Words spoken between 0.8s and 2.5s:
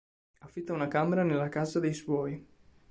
camera nella casa dei suoi.